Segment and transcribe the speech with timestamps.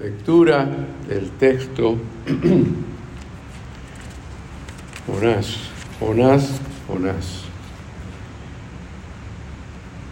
[0.00, 0.68] Lectura
[1.08, 1.96] del texto.
[5.08, 5.56] Jonás,
[5.98, 7.42] Jonás, Jonás.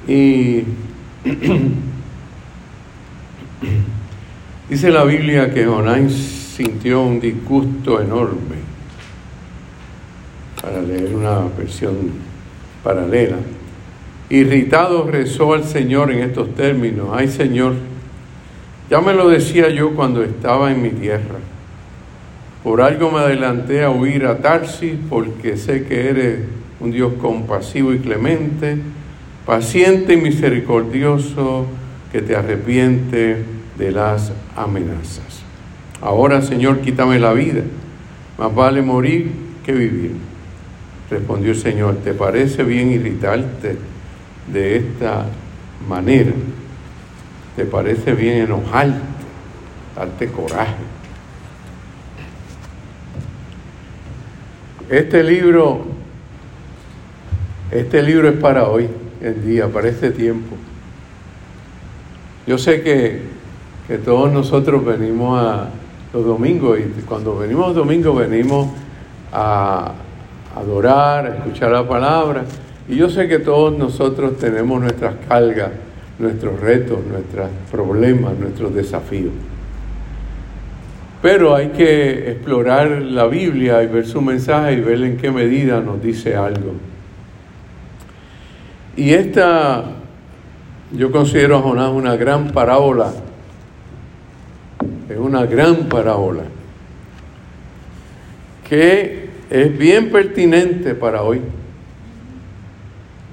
[0.09, 0.65] Y
[4.69, 8.57] dice la Biblia que Jonás sintió un disgusto enorme,
[10.61, 12.11] para leer una versión
[12.83, 13.37] paralela.
[14.31, 17.75] Irritado rezó al Señor en estos términos, ay Señor,
[18.91, 21.39] ya me lo decía yo cuando estaba en mi tierra.
[22.63, 26.41] Por algo me adelanté a huir a Tarsis, porque sé que eres
[26.81, 28.79] un Dios compasivo y clemente,
[29.45, 31.67] paciente y misericordioso,
[32.13, 33.37] que te arrepiente
[33.79, 35.43] de las amenazas.
[36.01, 37.63] Ahora, Señor, quítame la vida,
[38.39, 39.31] más vale morir
[39.65, 40.13] que vivir.
[41.11, 43.77] Respondió el Señor, ¿te parece bien irritarte
[44.53, 45.27] de esta
[45.89, 46.33] manera?
[47.57, 49.01] ¿Te parece bien enojarte,
[49.97, 50.75] darte coraje?
[54.91, 55.87] Este libro,
[57.71, 58.91] este libro es para hoy,
[59.23, 60.55] el día, para este tiempo.
[62.47, 63.23] Yo sé que,
[63.89, 65.71] que todos nosotros venimos a
[66.13, 68.69] los domingos y cuando venimos los domingos venimos
[69.33, 69.93] a
[70.55, 72.45] adorar, a escuchar la palabra.
[72.87, 75.71] Y yo sé que todos nosotros tenemos nuestras cargas
[76.19, 79.33] nuestros retos, nuestros problemas, nuestros desafíos.
[81.23, 85.81] Pero hay que explorar la Biblia y ver su mensaje y ver en qué medida
[85.81, 86.75] nos dice algo.
[88.97, 89.85] Y esta,
[90.93, 93.13] yo considero a Jonás una gran parábola.
[95.09, 96.43] Es una gran parábola
[98.69, 101.41] que es bien pertinente para hoy,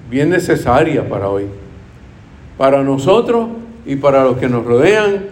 [0.10, 1.48] bien necesaria para hoy
[2.64, 3.50] para nosotros
[3.86, 5.26] y para los que nos rodean,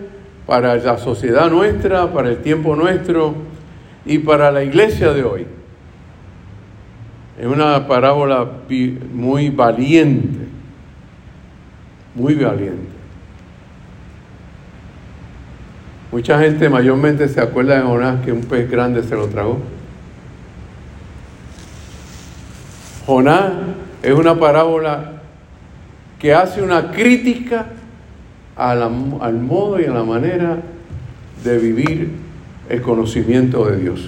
[0.46, 3.36] para la sociedad nuestra, para el tiempo nuestro
[4.06, 5.48] y para la iglesia de hoy.
[7.40, 8.46] Es una parábola
[9.14, 10.40] muy valiente,
[12.16, 12.92] muy valiente.
[16.12, 19.58] Mucha gente mayormente se acuerda de Jonás que un pez grande se lo tragó.
[23.06, 23.54] Jonás
[24.04, 25.21] es una parábola
[26.22, 27.66] que hace una crítica
[28.56, 30.62] al modo y a la manera
[31.44, 32.12] de vivir
[32.70, 34.08] el conocimiento de Dios.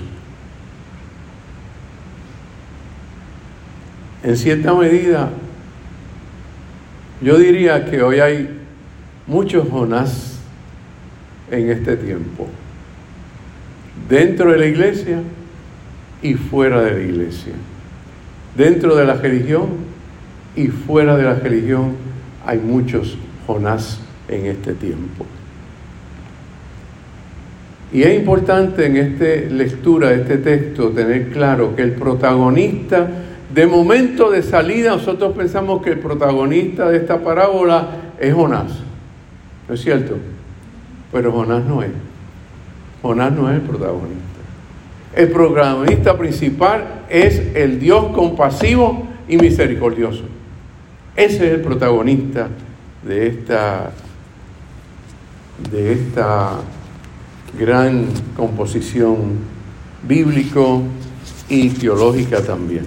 [4.22, 5.31] En cierta medida,
[7.19, 8.59] yo diría que hoy hay
[9.25, 10.40] muchos Jonás
[11.50, 12.47] en este tiempo,
[14.07, 15.19] dentro de la iglesia
[16.22, 17.53] y fuera de la iglesia,
[18.56, 19.69] dentro de la religión
[20.56, 22.03] y fuera de la religión
[22.46, 23.18] hay muchos
[23.48, 25.26] Jonás en este tiempo.
[27.92, 33.08] Y es importante en esta lectura este texto tener claro que el protagonista,
[33.53, 37.90] de momento de salida, nosotros pensamos que el protagonista de esta parábola
[38.20, 38.80] es Jonás.
[39.68, 40.18] ¿No es cierto?
[41.12, 41.92] Pero Jonás no es.
[43.03, 44.24] Jonás no es el protagonista.
[45.16, 50.24] El protagonista principal es el Dios compasivo y misericordioso.
[51.16, 52.47] Ese es el protagonista
[53.03, 53.91] de esta,
[55.72, 56.59] de esta
[57.57, 59.38] gran composición
[60.07, 60.81] bíblico
[61.50, 62.85] y teológica también.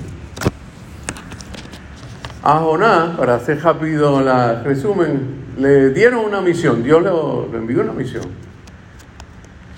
[2.43, 7.93] A Jonás, para hacer rápido el resumen, le dieron una misión, Dios le, envió una
[7.93, 8.25] misión.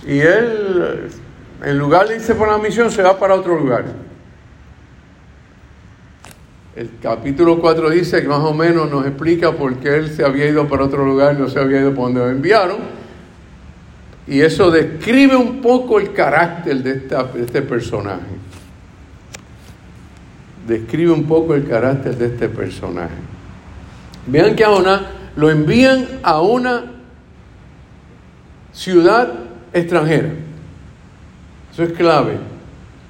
[0.07, 1.11] Y él,
[1.63, 4.08] en lugar de irse por la misión, se va para otro lugar.
[6.79, 10.47] El capítulo 4 dice que más o menos nos explica por qué él se había
[10.47, 12.77] ido para otro lugar y no se había ido por donde lo enviaron.
[14.29, 18.29] Y eso describe un poco el carácter de, de este personaje.
[20.69, 23.17] Describe un poco el carácter de este personaje.
[24.29, 25.03] Vean que a Jonás
[25.35, 26.85] lo envían a una
[28.73, 29.33] ciudad
[29.73, 30.29] extranjera.
[31.73, 32.39] Eso es clave.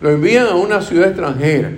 [0.01, 1.71] Lo envían a una ciudad extranjera.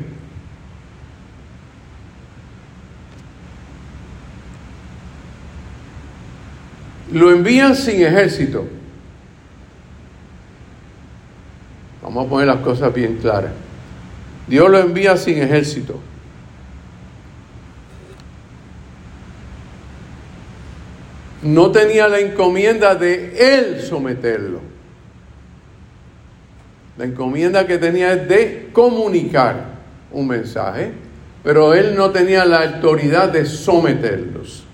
[7.13, 8.67] Lo envían sin ejército.
[12.03, 13.53] Vamos a poner las cosas bien claras.
[14.47, 16.01] Dios lo envía sin ejército.
[21.43, 24.61] No tenía la encomienda de él someterlo.
[26.99, 29.79] La encomienda que tenía es de comunicar
[30.13, 30.93] un mensaje,
[31.43, 34.65] pero él no tenía la autoridad de someterlos.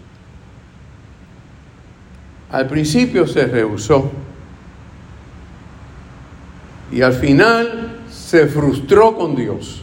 [2.56, 4.10] Al principio se rehusó,
[6.90, 9.82] Y al final se frustró con Dios.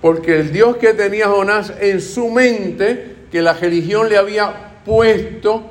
[0.00, 5.68] Porque el Dios que tenía Jonás en su mente, que la religión le había puesto,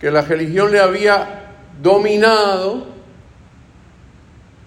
[0.00, 1.50] que la religión le había
[1.82, 2.86] dominado,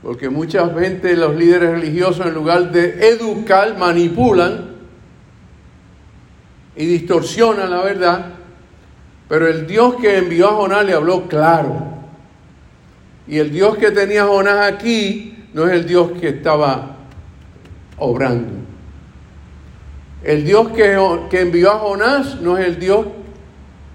[0.04, 4.75] porque muchas veces los líderes religiosos en lugar de educar manipulan
[6.76, 8.26] y distorsionan la verdad,
[9.28, 11.96] pero el Dios que envió a Jonás le habló claro.
[13.28, 16.98] Y el Dios que tenía Jonás aquí no es el Dios que estaba
[17.98, 18.54] obrando.
[20.24, 20.98] El Dios que,
[21.30, 23.06] que, envió a Jonás no es el Dios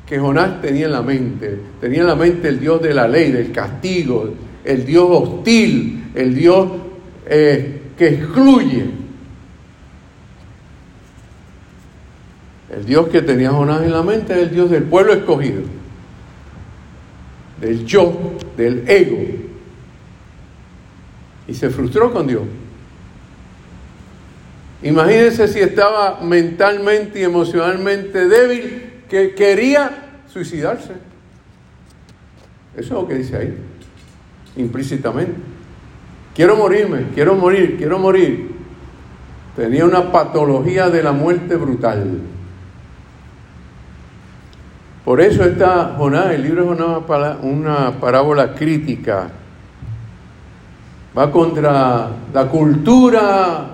[0.06, 1.60] que Jonás tenía en la mente.
[1.80, 4.32] Tenía en la mente el Dios de la ley, del castigo,
[4.64, 6.68] el Dios hostil, el Dios
[7.26, 8.99] eh, que excluye.
[12.70, 15.62] El Dios que tenía Jonás en la mente es el Dios del pueblo escogido,
[17.60, 19.18] del yo, del ego.
[21.48, 22.42] Y se frustró con Dios.
[24.82, 30.92] Imagínense si estaba mentalmente y emocionalmente débil, que quería suicidarse.
[32.76, 33.54] Eso es lo que dice ahí,
[34.56, 35.32] implícitamente.
[36.34, 38.52] Quiero morirme, quiero morir, quiero morir.
[39.56, 42.20] Tenía una patología de la muerte brutal.
[45.04, 49.30] Por eso está Jonás, el libro de Jonás una parábola crítica.
[51.16, 53.66] Va contra la cultura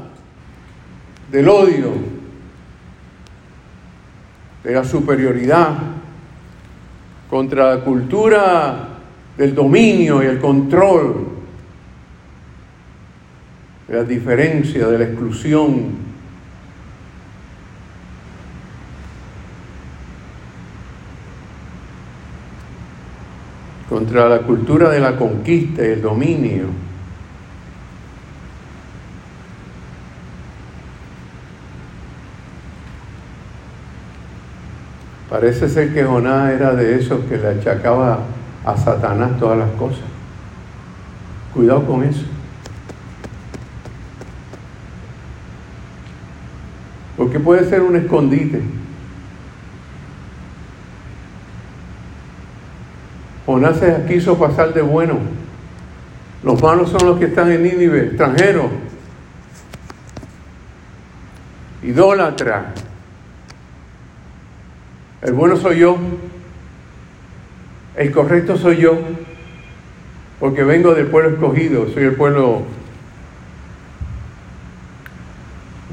[1.31, 1.91] del odio,
[4.63, 5.75] de la superioridad,
[7.29, 8.89] contra la cultura
[9.37, 11.27] del dominio y el control,
[13.89, 16.06] de la diferencia, de la exclusión.
[23.89, 26.67] Contra la cultura de la conquista y el dominio.
[35.31, 38.21] Parece ser que Jonás era de esos que le achacaba
[38.65, 40.05] a Satanás todas las cosas.
[41.53, 42.25] Cuidado con eso.
[47.17, 48.63] Porque puede ser un escondite.
[53.47, 55.19] Jonás quiso pasar de bueno.
[56.43, 58.67] Los malos son los que están en Nínive, extranjeros,
[61.83, 62.75] idólatra.
[65.23, 65.97] El bueno soy yo,
[67.97, 68.99] el correcto soy yo,
[70.39, 72.63] porque vengo del pueblo escogido, soy el pueblo...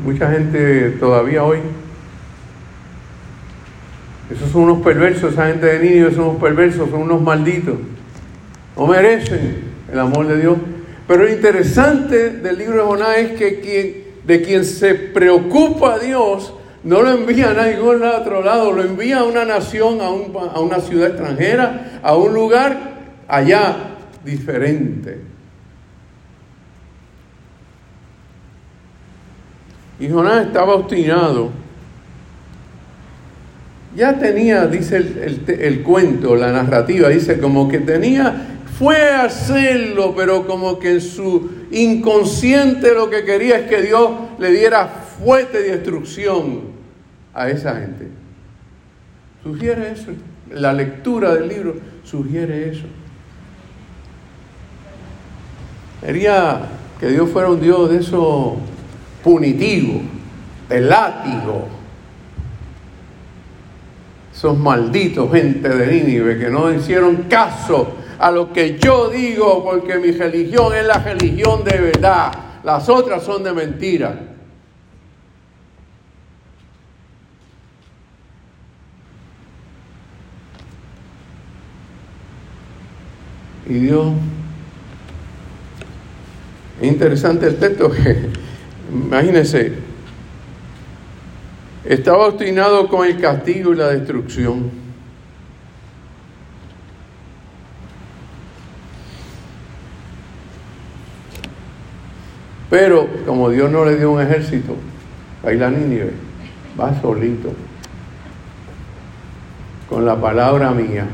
[0.04, 1.60] Mucha gente todavía hoy
[4.32, 7.76] esos son unos perversos, esa gente de Nínive son unos perversos, son unos malditos.
[8.78, 10.58] No merecen el amor de Dios.
[11.08, 16.54] Pero lo interesante del libro de Jonás es que de quien se preocupa Dios
[16.84, 20.80] no lo envía a ningún otro lado, lo envía a una nación, a, a una
[20.80, 22.78] ciudad extranjera, a un lugar
[23.28, 23.76] allá
[24.24, 25.22] diferente.
[30.00, 31.52] Y Jonás estaba obstinado
[33.96, 40.48] ya tenía, dice el, cuento, la narrativa, dice como que tenía, fue a hacerlo, pero
[40.48, 46.62] como que en su inconsciente lo que quería es que Dios le diera fuerte destrucción
[47.34, 48.08] a esa gente.
[49.44, 50.12] Sugiere eso,
[50.52, 52.86] la lectura del libro sugiere eso.
[56.02, 56.62] Quería
[57.00, 58.58] que Dios fuera un Dios de eso
[59.24, 60.02] punitivo,
[60.68, 61.68] de látigo
[64.44, 69.98] esos malditos gente de Nínive que no hicieron caso a lo que yo digo porque
[70.00, 74.20] mi religión es la religión de verdad, las otras son de mentira.
[83.66, 84.12] Y Dios,
[86.82, 87.90] es interesante el texto
[88.92, 89.93] imagínense,
[91.86, 94.84] estaba obstinado con el castigo y la destrucción.
[102.70, 104.76] Pero como Dios no le dio un ejército,
[105.44, 106.14] ahí la Nínive
[106.80, 107.54] va solito,
[109.88, 111.06] con la palabra mía,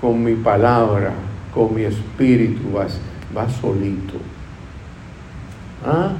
[0.00, 1.12] con mi palabra,
[1.52, 2.86] con mi espíritu, va,
[3.36, 4.14] va solito.
[5.84, 6.12] ¿Ah?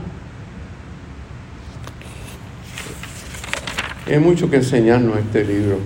[4.08, 5.78] Hay mucho que enseñarnos este libro.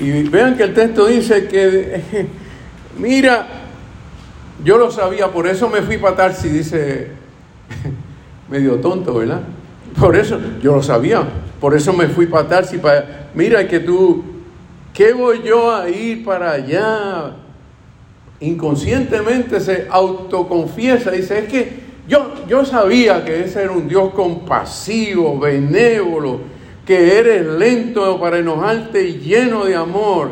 [0.00, 2.26] Y vean que el texto dice que,
[2.98, 3.46] mira,
[4.64, 7.08] yo lo sabía, por eso me fui para Tarsi, dice,
[8.48, 9.42] medio tonto, ¿verdad?
[9.98, 11.22] Por eso, yo lo sabía,
[11.60, 14.24] por eso me fui para Tarsi, para, mira que tú,
[14.94, 17.34] ¿qué voy yo a ir para allá?
[18.40, 21.77] Inconscientemente se autoconfiesa, dice, es que
[22.08, 26.40] yo, yo sabía que ese era un Dios compasivo, benévolo,
[26.86, 30.30] que eres lento para enojarte y lleno de amor.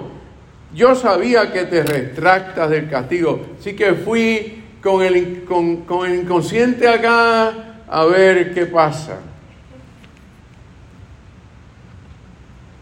[0.74, 3.40] Yo sabía que te retractas del castigo.
[3.60, 9.18] Así que fui con el, con, con el inconsciente acá a ver qué pasa.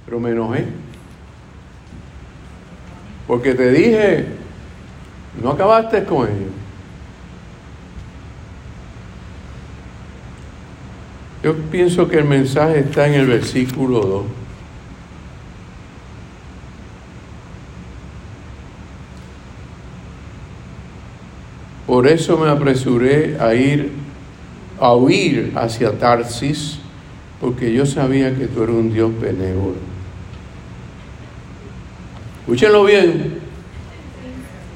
[0.05, 0.67] Pero me enojé.
[3.27, 4.27] Porque te dije,
[5.43, 6.64] no acabaste con ellos.
[11.45, 14.25] Yo pienso que el mensaje está en el versículo 2.
[21.87, 23.93] Por eso me apresuré a ir,
[24.81, 26.79] a huir hacia Tarsis,
[27.43, 29.77] porque yo sabía que tú eres un Dios benévolo.
[32.41, 33.39] Escúchenlo bien,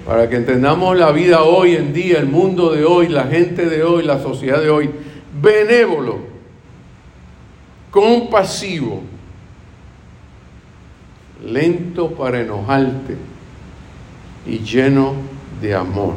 [0.05, 3.83] para que entendamos la vida hoy en día, el mundo de hoy, la gente de
[3.85, 4.91] hoy, la sociedad de hoy.
[5.41, 6.28] Benévolo
[7.91, 9.03] compasivo,
[11.45, 13.17] lento para enojarte
[14.47, 15.15] y lleno
[15.61, 16.15] de amor,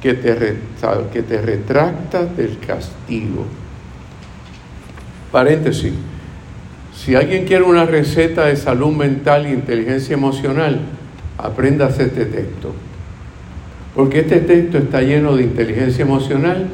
[0.00, 0.56] que te,
[1.12, 3.44] que te retracta del castigo.
[5.32, 5.92] Paréntesis,
[6.94, 10.80] si alguien quiere una receta de salud mental e inteligencia emocional,
[11.36, 12.74] apréndase este texto.
[13.94, 16.68] Porque este texto está lleno de inteligencia emocional,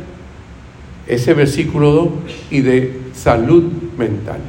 [1.06, 2.08] ese versículo 2,
[2.50, 3.64] y de salud
[3.96, 4.40] mental.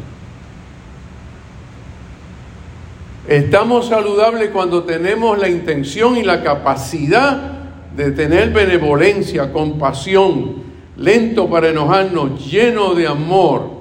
[3.28, 7.54] Estamos saludables cuando tenemos la intención y la capacidad
[7.96, 10.64] de tener benevolencia, compasión,
[10.98, 13.72] lento para enojarnos, lleno de amor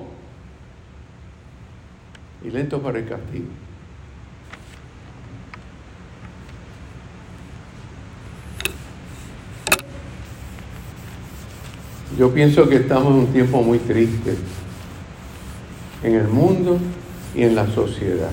[2.43, 3.64] y lento para el castigo.
[12.17, 14.37] Yo pienso que estamos en un tiempo muy triste
[16.03, 16.79] en el mundo
[17.35, 18.31] y en la sociedad.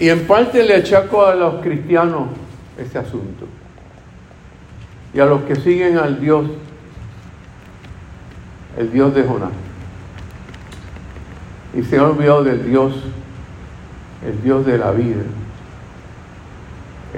[0.00, 2.28] Y en parte le achaco a los cristianos
[2.76, 3.46] este asunto.
[5.14, 6.44] Y a los que siguen al Dios,
[8.76, 9.50] el Dios de Jonás.
[11.74, 12.94] Y se han olvidado del Dios,
[14.26, 15.22] el Dios de la vida.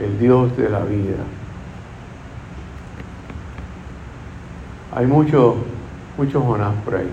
[0.01, 1.19] El Dios de la vida.
[4.93, 5.57] Hay muchos
[6.17, 7.11] mucho Jonás por ahí.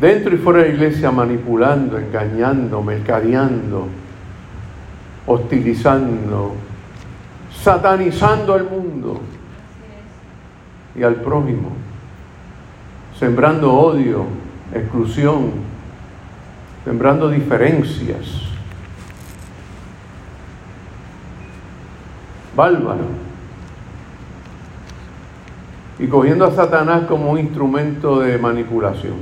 [0.00, 3.88] Dentro y fuera de la iglesia manipulando, engañando, mercadeando,
[5.26, 6.54] hostilizando,
[7.62, 9.20] satanizando al mundo
[10.94, 11.72] y al prójimo,
[13.18, 14.24] sembrando odio,
[14.72, 15.50] exclusión,
[16.84, 18.57] sembrando diferencias.
[22.58, 23.04] Bárbaro
[26.00, 29.14] y cogiendo a Satanás como un instrumento de manipulación.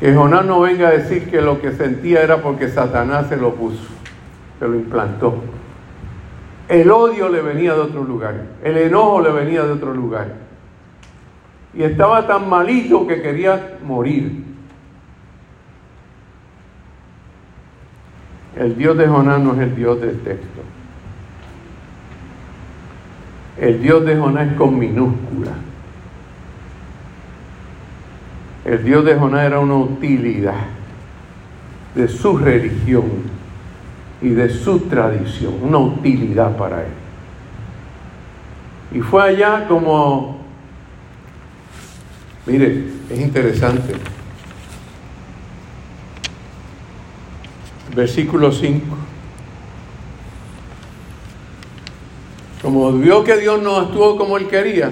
[0.00, 3.54] Que Jonás no venga a decir que lo que sentía era porque Satanás se lo
[3.54, 3.84] puso,
[4.58, 5.36] se lo implantó.
[6.68, 8.34] El odio le venía de otro lugar,
[8.64, 10.34] el enojo le venía de otro lugar.
[11.72, 14.43] Y estaba tan malito que quería morir.
[18.56, 20.60] El Dios de Jonás no es el Dios del texto.
[23.60, 25.52] El Dios de Jonás es con minúscula.
[28.64, 30.54] El Dios de Jonás era una utilidad
[31.94, 33.04] de su religión
[34.22, 36.92] y de su tradición, una utilidad para él.
[38.92, 40.38] Y fue allá como,
[42.46, 43.94] mire, es interesante.
[47.94, 48.96] Versículo 5.
[52.62, 54.90] Como vio que Dios no actuó como él quería,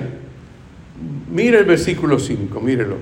[1.31, 2.97] mire el versículo 5, mírelo.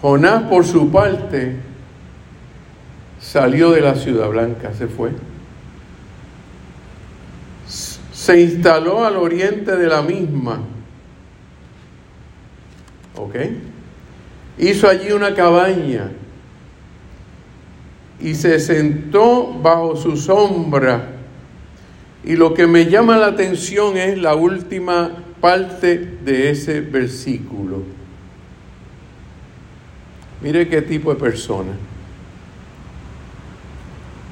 [0.00, 1.56] Jonás por su parte
[3.20, 5.10] salió de la ciudad blanca, se fue.
[7.66, 10.60] Se instaló al oriente de la misma.
[13.16, 13.34] ¿Ok?
[14.58, 16.10] Hizo allí una cabaña
[18.20, 21.12] y se sentó bajo su sombra
[22.24, 27.82] Y lo que me llama la atención es la última parte de ese versículo.
[30.40, 31.72] Mire qué tipo de persona.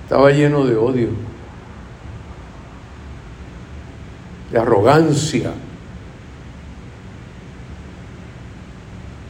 [0.03, 1.09] Estaba lleno de odio,
[4.51, 5.53] de arrogancia,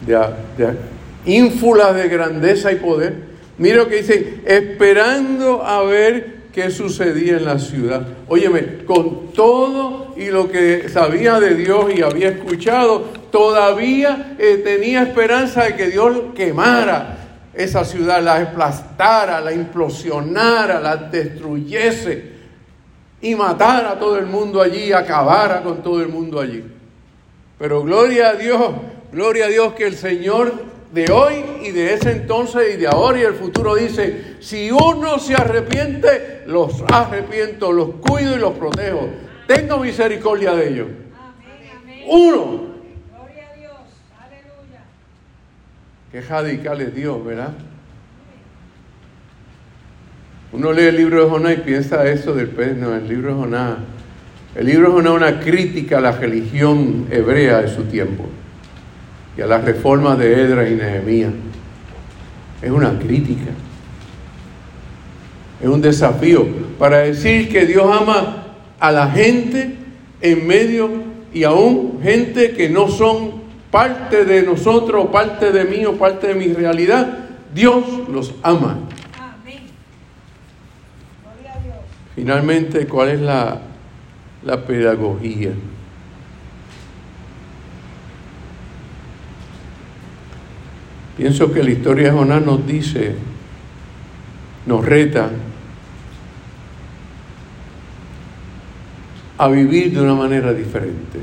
[0.07, 0.15] de,
[0.57, 0.79] de
[1.27, 3.34] ínfula de grandeza y poder.
[3.59, 8.07] Mira lo que dice, esperando a ver qué sucedía en la ciudad.
[8.29, 15.03] Óyeme, con todo y lo que sabía de Dios y había escuchado, todavía eh, tenía
[15.03, 17.19] esperanza de que Dios quemara
[17.55, 22.35] esa ciudad, la aplastara, la implosionara, la destruyese
[23.21, 26.65] y matara a todo el mundo allí, acabara con todo el mundo allí.
[27.59, 28.73] Pero gloria a Dios,
[29.13, 33.19] gloria a Dios que el Señor de hoy y de ese entonces y de ahora
[33.19, 39.09] y el futuro dice, si uno se arrepiente, los arrepiento, los cuido y los protejo.
[39.49, 40.87] Tengo misericordia de ellos.
[42.07, 42.75] Uno.
[43.11, 43.73] Gloria a Dios.
[44.21, 44.85] Aleluya.
[46.13, 47.55] Qué radical es Dios, ¿verdad?
[50.53, 53.35] Uno lee el libro de Jonás y piensa eso del pez, no, el libro de
[53.35, 53.79] Jonás.
[54.55, 58.29] El libro de Jonás es una crítica a la religión hebrea de su tiempo
[59.37, 61.33] y a las reformas de Edra y Nehemías.
[62.63, 63.51] Es una crítica.
[65.61, 66.47] Es un desafío
[66.79, 68.45] para decir que Dios ama
[68.79, 69.77] a la gente
[70.21, 70.91] en medio
[71.33, 76.35] y aún gente que no son parte de nosotros, parte de mí o parte de
[76.35, 77.19] mi realidad.
[77.53, 78.79] Dios los ama.
[79.19, 79.63] Amén.
[82.15, 83.61] Finalmente, ¿cuál es la,
[84.45, 85.51] la pedagogía?
[91.17, 93.15] Pienso que la historia de Jonás nos dice,
[94.67, 95.31] nos reta
[99.39, 101.21] a vivir de una manera diferente.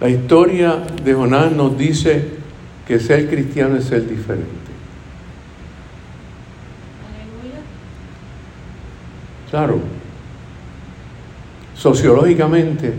[0.00, 2.28] La historia de Jonás nos dice
[2.86, 4.46] que ser cristiano es ser diferente.
[9.50, 9.80] Claro,
[11.76, 12.94] sociológicamente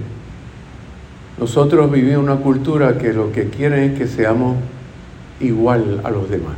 [1.38, 4.58] nosotros vivimos una cultura que lo que quiere es que seamos
[5.40, 6.56] igual a los demás.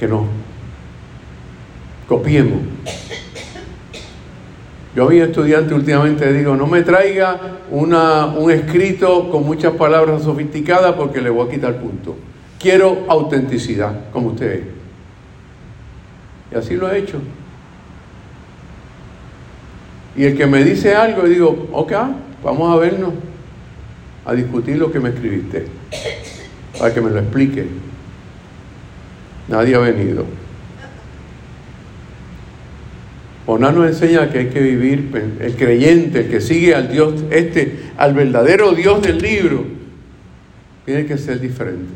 [0.00, 0.24] Que nos
[2.08, 2.58] copiemos.
[4.94, 7.40] Yo a mi estudiante últimamente digo, no me traiga
[7.70, 12.16] una, un escrito con muchas palabras sofisticadas porque le voy a quitar punto.
[12.58, 14.64] Quiero autenticidad, como usted
[16.52, 17.18] Y así lo he hecho.
[20.14, 21.92] Y el que me dice algo, digo, ok,
[22.42, 23.14] Vamos a vernos,
[24.24, 25.66] a discutir lo que me escribiste,
[26.78, 27.66] para que me lo explique.
[29.48, 30.24] Nadie ha venido.
[33.46, 37.90] Oná nos enseña que hay que vivir, el creyente, el que sigue al Dios, este,
[37.96, 39.64] al verdadero Dios del libro,
[40.84, 41.92] tiene que ser diferente.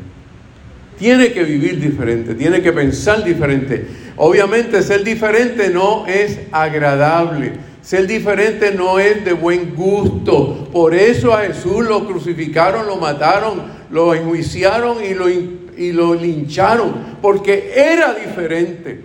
[0.99, 3.85] Tiene que vivir diferente, tiene que pensar diferente.
[4.17, 7.53] Obviamente ser diferente no es agradable.
[7.87, 10.67] Ser diferente no es de buen gusto.
[10.73, 17.15] Por eso a Jesús lo crucificaron, lo mataron, lo enjuiciaron y lo, y lo lincharon.
[17.21, 18.99] Porque era diferente.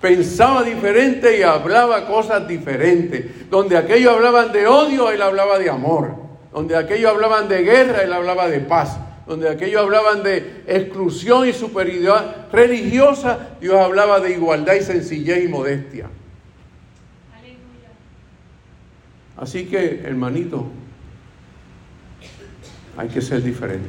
[0.00, 3.50] Pensaba diferente y hablaba cosas diferentes.
[3.50, 6.14] Donde aquellos hablaban de odio, él hablaba de amor.
[6.50, 8.98] Donde aquellos hablaban de guerra, él hablaba de paz.
[9.26, 15.48] Donde aquellos hablaban de exclusión y superioridad religiosa, Dios hablaba de igualdad y sencillez y
[15.48, 16.08] modestia.
[19.38, 20.66] Así que, hermanito,
[22.96, 23.88] hay que ser diferente.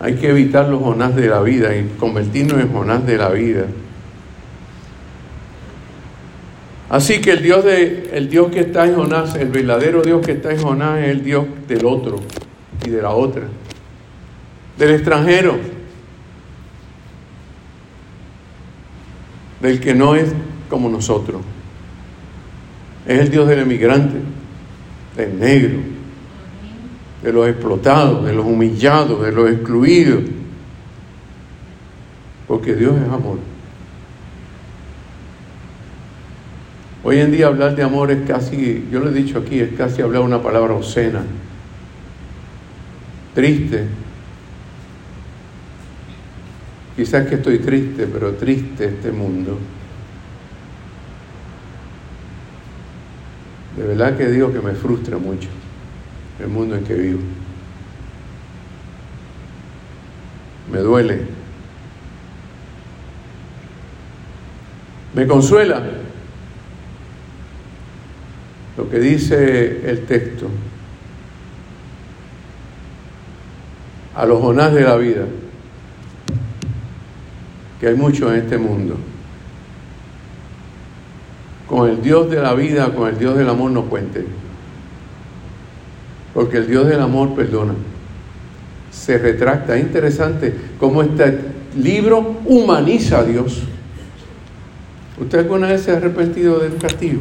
[0.00, 3.66] Hay que evitar los Jonás de la vida y convertirnos en Jonás de la vida.
[6.88, 10.32] Así que el Dios, de, el Dios que está en Jonás, el verdadero Dios que
[10.32, 12.20] está en Jonás es el Dios del otro
[12.86, 13.42] y de la otra,
[14.78, 15.56] del extranjero,
[19.60, 20.32] del que no es
[20.70, 21.42] como nosotros.
[23.06, 24.16] Es el Dios del emigrante,
[25.16, 25.78] del negro,
[27.22, 30.24] de los explotados, de los humillados, de los excluidos.
[32.48, 33.38] Porque Dios es amor.
[37.04, 40.02] Hoy en día hablar de amor es casi, yo lo he dicho aquí, es casi
[40.02, 41.22] hablar una palabra obscena,
[43.32, 43.84] triste.
[46.96, 49.56] Quizás que estoy triste, pero triste este mundo.
[53.76, 55.48] De verdad que digo que me frustra mucho
[56.40, 57.20] el mundo en que vivo.
[60.72, 61.22] Me duele.
[65.14, 65.82] Me consuela
[68.76, 70.48] lo que dice el texto.
[74.14, 75.26] A los Jonás de la vida,
[77.78, 78.96] que hay mucho en este mundo.
[81.76, 84.24] Con el Dios de la vida, con el Dios del amor no cuente.
[86.32, 87.74] Porque el Dios del amor perdona.
[88.90, 89.76] Se retracta.
[89.76, 91.38] Es interesante cómo este
[91.76, 93.64] libro humaniza a Dios.
[95.20, 97.20] ¿Usted alguna vez se ha arrepentido del castigo?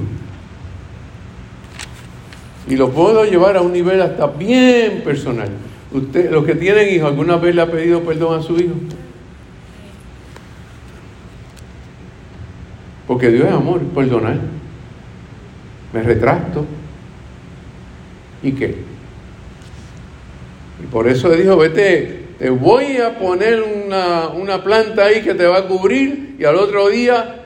[2.69, 5.49] Y lo puedo llevar a un nivel hasta bien personal.
[5.91, 8.75] Usted, los que tienen hijos, ¿alguna vez le ha pedido perdón a su hijo?
[13.07, 14.37] Porque Dios es amor, perdonar.
[15.93, 16.65] Me retracto.
[18.41, 18.75] ¿Y qué?
[20.83, 25.33] Y por eso le dijo, vete, te voy a poner una, una planta ahí que
[25.33, 27.43] te va a cubrir y al otro día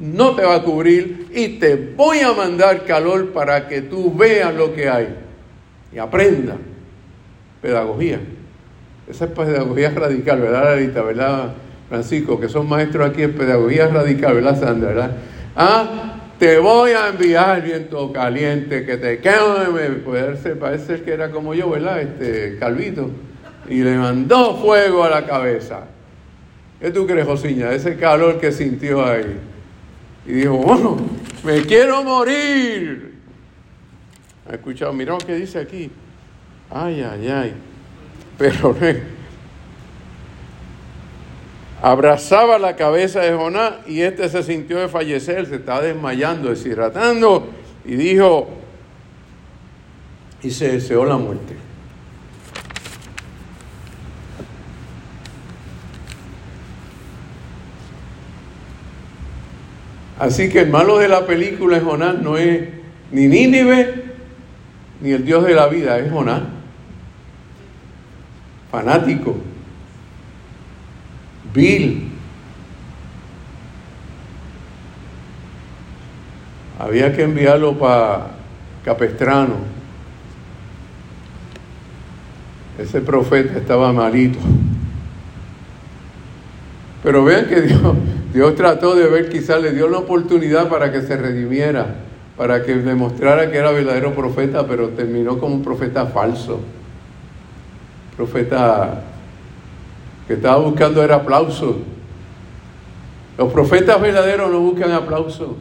[0.00, 4.52] no te va a cubrir y te voy a mandar calor para que tú veas
[4.54, 5.14] lo que hay
[5.92, 6.56] y aprenda.
[7.60, 8.18] Pedagogía.
[9.08, 11.02] Esa es pedagogía radical, ¿verdad, Larita?
[11.02, 11.54] ¿Verdad,
[11.92, 12.40] Francisco?
[12.40, 14.88] Que son maestros aquí en pedagogía radical, ¿verdad, Sandra?
[14.88, 15.16] ¿verdad?
[15.54, 19.90] Ah, te voy a enviar viento caliente, que te queme.
[20.02, 22.00] Puede ser, parece que era como yo, ¿verdad?
[22.00, 23.10] Este, Calvito.
[23.68, 25.80] Y le mandó fuego a la cabeza.
[26.80, 27.70] ¿Qué tú crees, Josiña?
[27.72, 29.38] Ese calor que sintió ahí.
[30.24, 30.96] Y dijo, bueno,
[31.44, 33.16] me quiero morir.
[34.48, 34.94] ¿Ha escuchado?
[34.94, 35.90] Mira lo que dice aquí.
[36.70, 37.52] Ay, ay, ay.
[38.38, 38.74] Pero
[41.82, 47.48] abrazaba la cabeza de Jonás y este se sintió de fallecer, se estaba desmayando, deshidratando
[47.84, 48.48] y dijo,
[50.42, 51.56] y se deseó la muerte.
[60.20, 62.68] Así que el malo de la película es Jonás, no es
[63.10, 64.04] ni Nínive
[65.00, 66.42] ni el Dios de la vida, es Jonás.
[68.70, 69.36] Fanático,
[71.54, 72.08] vil.
[76.78, 78.32] Había que enviarlo para
[78.84, 79.54] Capestrano.
[82.78, 84.38] Ese profeta estaba malito.
[87.02, 87.80] Pero vean que Dios,
[88.32, 91.96] Dios trató de ver, quizás le dio la oportunidad para que se redimiera,
[92.36, 96.60] para que demostrara que era verdadero profeta, pero terminó como un profeta falso.
[98.16, 99.02] Profeta
[100.26, 101.78] que estaba buscando era aplauso.
[103.38, 105.56] Los profetas verdaderos no buscan aplauso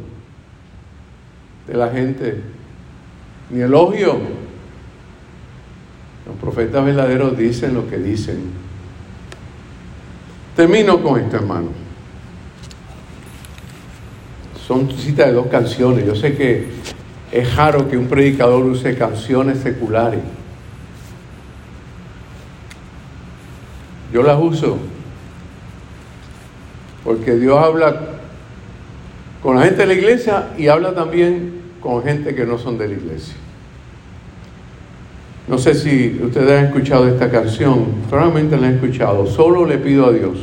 [1.68, 2.42] de la gente,
[3.50, 4.18] ni elogio.
[6.26, 8.52] Los profetas verdaderos dicen lo que dicen.
[10.56, 11.70] Termino con esto, hermano.
[14.68, 16.06] Son citas de dos canciones.
[16.06, 16.68] Yo sé que
[17.32, 20.20] es raro que un predicador use canciones seculares.
[24.12, 24.78] Yo las uso
[27.04, 28.00] porque Dios habla
[29.42, 32.88] con la gente de la iglesia y habla también con gente que no son de
[32.88, 33.36] la iglesia.
[35.48, 39.26] No sé si ustedes han escuchado esta canción, probablemente la han escuchado.
[39.26, 40.38] Solo le pido a Dios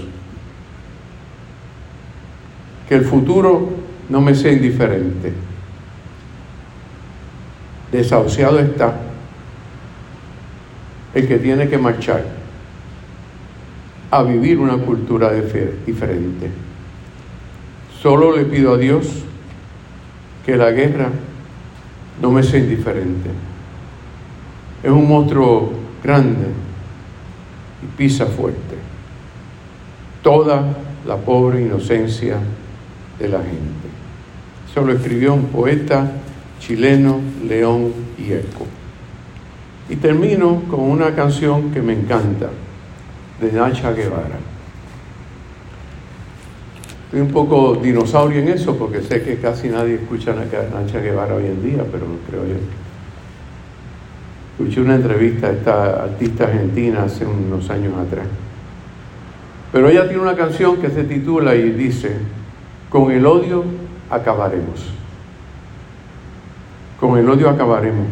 [2.89, 3.71] que el futuro
[4.09, 5.33] no me sea indiferente.
[7.93, 8.95] Desahuciado está
[11.15, 12.38] el que tiene que marchar
[14.11, 16.51] a vivir una cultura diferente.
[18.01, 19.25] Solo le pido a Dios
[20.47, 21.11] que la guerra
[22.23, 23.31] no me sea indiferente.
[24.83, 26.47] Es un monstruo grande
[27.83, 28.77] y pisa fuerte.
[30.23, 32.39] Toda la pobre inocencia
[33.19, 33.89] de la gente.
[34.71, 36.13] Eso lo escribió un poeta
[36.61, 38.67] chileno, León y Eco.
[39.89, 42.51] Y termino con una canción que me encanta,
[43.41, 44.39] de Nacha Guevara.
[47.07, 51.35] Estoy un poco dinosaurio en eso porque sé que casi nadie escucha a Nacha Guevara
[51.35, 52.57] hoy en día, pero creo yo.
[54.59, 58.27] Escuché una entrevista a esta artista argentina hace unos años atrás.
[59.73, 62.17] Pero ella tiene una canción que se titula y dice,
[62.91, 63.65] con el odio
[64.11, 64.93] acabaremos.
[66.99, 68.07] Con el odio acabaremos.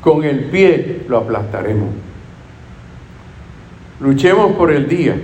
[0.00, 1.90] Con el pie lo aplastaremos.
[4.00, 5.16] Luchemos por el día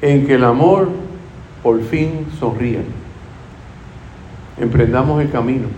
[0.00, 0.88] en que el amor
[1.62, 2.80] por fin sonría.
[4.58, 5.68] Emprendamos el camino.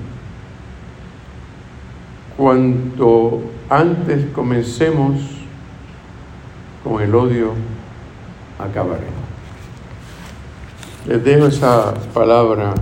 [2.38, 5.20] Cuanto antes comencemos
[6.82, 7.52] con el odio,
[8.58, 9.12] acabaremos.
[11.06, 12.72] Les dejo esa palabra